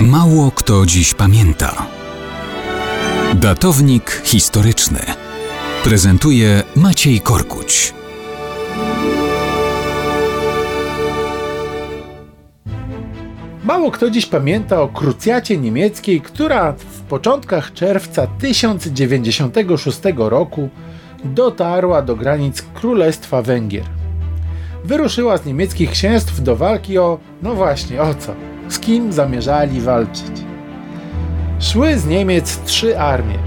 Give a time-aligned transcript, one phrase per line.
[0.00, 1.86] Mało kto dziś pamięta.
[3.34, 4.98] Datownik historyczny
[5.84, 7.94] prezentuje Maciej Korkuć.
[13.64, 20.68] Mało kto dziś pamięta o krucjacie niemieckiej, która w początkach czerwca 1096 roku
[21.24, 23.84] dotarła do granic Królestwa Węgier.
[24.84, 28.55] Wyruszyła z niemieckich księstw do walki o, no właśnie, o co?
[28.68, 30.32] Z kim zamierzali walczyć?
[31.60, 33.38] Szły z Niemiec trzy armie.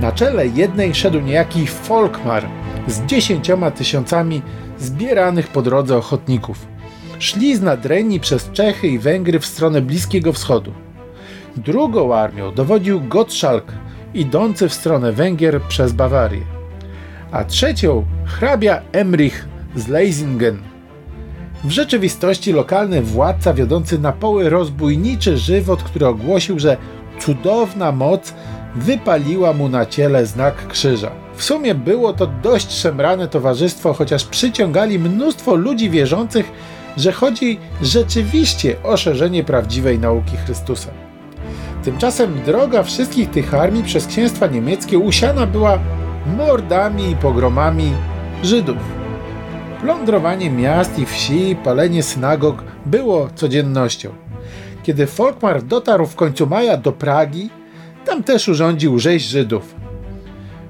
[0.00, 2.48] Na czele jednej szedł niejaki Volkmar
[2.86, 4.42] z dziesięcioma tysiącami
[4.78, 6.66] zbieranych po drodze ochotników.
[7.18, 10.72] Szli z Nadrenii przez Czechy i Węgry w stronę Bliskiego Wschodu.
[11.56, 13.72] Drugą armią dowodził Gottschalk,
[14.14, 16.42] idący w stronę Węgier przez Bawarię.
[17.32, 20.71] A trzecią hrabia Emrich z Leisingen.
[21.64, 26.76] W rzeczywistości lokalny władca wiodący na poły rozbójniczy żywot, który ogłosił, że
[27.20, 28.34] cudowna moc
[28.76, 31.10] wypaliła mu na ciele znak krzyża.
[31.36, 36.52] W sumie było to dość szemrane towarzystwo, chociaż przyciągali mnóstwo ludzi wierzących,
[36.96, 40.90] że chodzi rzeczywiście o szerzenie prawdziwej nauki Chrystusa.
[41.84, 45.78] Tymczasem droga wszystkich tych armii przez księstwa niemieckie usiana była
[46.36, 47.92] mordami i pogromami
[48.42, 49.01] Żydów.
[49.82, 54.10] Plądrowanie miast i wsi, palenie synagog było codziennością.
[54.82, 57.50] Kiedy Folkmar dotarł w końcu maja do Pragi,
[58.04, 59.74] tam też urządził rzeź Żydów.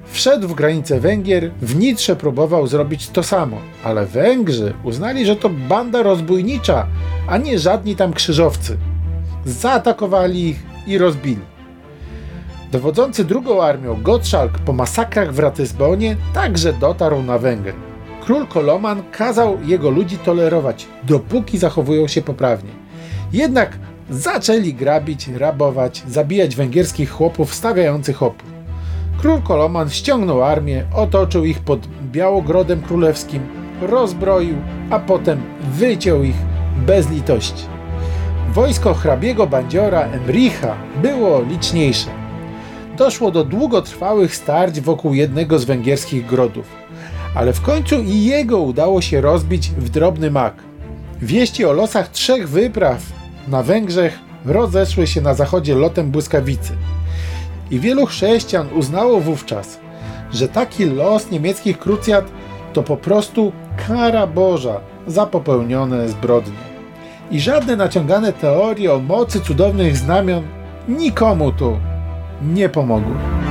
[0.05, 5.49] Wszedł w granice Węgier, w Nitrze próbował zrobić to samo, ale Węgrzy uznali, że to
[5.49, 6.87] banda rozbójnicza,
[7.27, 8.77] a nie żadni tam krzyżowcy.
[9.45, 11.41] Zaatakowali ich i rozbili.
[12.71, 17.92] Dowodzący drugą armią Gottschalk po masakrach w Ratysbonie także dotarł na Węgry.
[18.23, 22.71] Król Koloman kazał jego ludzi tolerować, dopóki zachowują się poprawnie.
[23.33, 23.77] Jednak
[24.09, 28.49] zaczęli grabić, rabować, zabijać węgierskich chłopów stawiających opór.
[29.17, 33.41] Król Koloman ściągnął armię, otoczył ich pod Białogrodem Królewskim,
[33.81, 34.55] rozbroił,
[34.89, 35.41] a potem
[35.73, 36.37] wyciął ich
[36.85, 37.65] bez litości.
[38.53, 42.09] Wojsko hrabiego bandziora Emricha było liczniejsze.
[42.97, 46.82] Doszło do długotrwałych starć wokół jednego z węgierskich grodów,
[47.35, 50.53] ale w końcu i jego udało się rozbić w drobny mak.
[51.21, 53.01] Wieści o losach trzech wypraw
[53.47, 56.73] na Węgrzech rozeszły się na zachodzie lotem błyskawicy.
[57.71, 59.79] I wielu chrześcijan uznało wówczas,
[60.31, 62.25] że taki los niemieckich krucjat
[62.73, 63.51] to po prostu
[63.87, 66.73] kara Boża za popełnione zbrodnie.
[67.31, 70.43] I żadne naciągane teorie o mocy cudownych znamion
[70.87, 71.79] nikomu tu
[72.41, 73.42] nie pomogły.